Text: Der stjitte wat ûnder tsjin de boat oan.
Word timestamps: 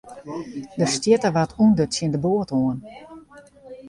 Der 0.77 0.87
stjitte 0.93 1.29
wat 1.35 1.55
ûnder 1.63 1.87
tsjin 1.89 2.13
de 2.13 2.19
boat 2.23 2.49
oan. 2.59 2.77